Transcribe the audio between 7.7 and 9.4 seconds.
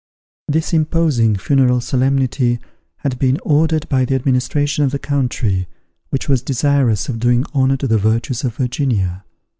to the virtues of Virginia.